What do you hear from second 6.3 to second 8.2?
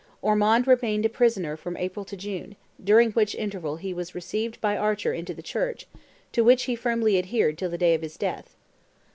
to which he firmly adhered till the day of his